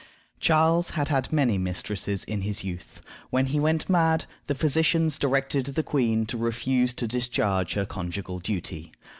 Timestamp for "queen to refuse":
5.83-6.91